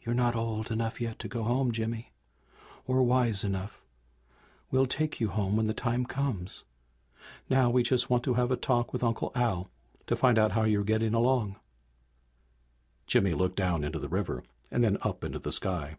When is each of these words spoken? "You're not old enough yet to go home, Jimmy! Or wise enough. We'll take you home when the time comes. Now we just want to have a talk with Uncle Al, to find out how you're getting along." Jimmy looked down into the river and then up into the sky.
"You're 0.00 0.14
not 0.14 0.34
old 0.34 0.70
enough 0.70 0.98
yet 0.98 1.18
to 1.18 1.28
go 1.28 1.42
home, 1.42 1.72
Jimmy! 1.72 2.10
Or 2.86 3.02
wise 3.02 3.44
enough. 3.44 3.84
We'll 4.70 4.86
take 4.86 5.20
you 5.20 5.28
home 5.28 5.56
when 5.56 5.66
the 5.66 5.74
time 5.74 6.06
comes. 6.06 6.64
Now 7.50 7.68
we 7.68 7.82
just 7.82 8.08
want 8.08 8.24
to 8.24 8.32
have 8.32 8.50
a 8.50 8.56
talk 8.56 8.94
with 8.94 9.04
Uncle 9.04 9.30
Al, 9.34 9.68
to 10.06 10.16
find 10.16 10.38
out 10.38 10.52
how 10.52 10.64
you're 10.64 10.84
getting 10.84 11.12
along." 11.12 11.56
Jimmy 13.06 13.34
looked 13.34 13.56
down 13.56 13.84
into 13.84 13.98
the 13.98 14.08
river 14.08 14.42
and 14.70 14.82
then 14.82 14.96
up 15.02 15.22
into 15.22 15.38
the 15.38 15.52
sky. 15.52 15.98